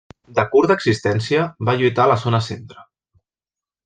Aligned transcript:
De 0.37 0.43
curta 0.53 0.77
existència, 0.79 1.43
va 1.69 1.75
lluitar 1.81 2.05
a 2.07 2.11
la 2.13 2.17
zona 2.25 2.39
centre. 2.47 2.87